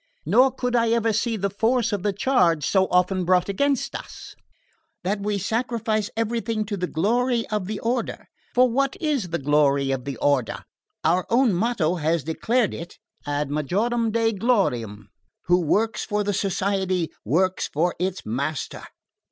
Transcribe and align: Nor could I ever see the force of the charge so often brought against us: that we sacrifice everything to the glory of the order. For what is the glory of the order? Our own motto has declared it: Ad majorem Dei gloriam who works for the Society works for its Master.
Nor 0.25 0.51
could 0.51 0.75
I 0.75 0.89
ever 0.89 1.13
see 1.13 1.37
the 1.37 1.51
force 1.51 1.93
of 1.93 2.01
the 2.01 2.11
charge 2.11 2.65
so 2.65 2.87
often 2.89 3.23
brought 3.23 3.49
against 3.49 3.93
us: 3.95 4.33
that 5.03 5.21
we 5.21 5.37
sacrifice 5.37 6.09
everything 6.17 6.65
to 6.65 6.75
the 6.75 6.87
glory 6.87 7.47
of 7.49 7.67
the 7.67 7.79
order. 7.81 8.25
For 8.55 8.67
what 8.67 8.97
is 8.99 9.29
the 9.29 9.37
glory 9.37 9.91
of 9.91 10.05
the 10.05 10.17
order? 10.17 10.63
Our 11.03 11.27
own 11.29 11.53
motto 11.53 11.97
has 11.97 12.23
declared 12.23 12.73
it: 12.73 12.97
Ad 13.27 13.51
majorem 13.51 14.09
Dei 14.09 14.31
gloriam 14.31 15.09
who 15.43 15.61
works 15.61 16.03
for 16.03 16.23
the 16.23 16.33
Society 16.33 17.11
works 17.23 17.69
for 17.71 17.93
its 17.99 18.25
Master. 18.25 18.83